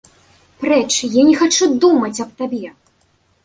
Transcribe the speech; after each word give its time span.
Прэч, 0.63 0.91
я 1.19 1.27
не 1.29 1.35
хачу 1.43 1.69
думаць 1.87 2.21
аб 2.25 2.35
табе! 2.41 2.67